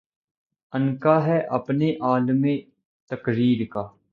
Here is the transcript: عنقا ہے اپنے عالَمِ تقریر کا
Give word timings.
عنقا 0.73 1.15
ہے 1.25 1.39
اپنے 1.49 1.91
عالَمِ 2.01 2.57
تقریر 3.11 3.65
کا 3.69 3.87